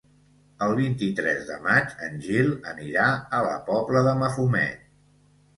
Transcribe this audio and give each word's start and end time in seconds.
El 0.67 0.71
vint-i-tres 0.77 1.43
de 1.49 1.57
maig 1.67 1.93
en 2.09 2.17
Gil 2.29 2.49
anirà 2.73 3.05
a 3.41 3.43
la 3.49 3.55
Pobla 3.71 4.03
de 4.09 4.15
Mafumet. 4.23 4.85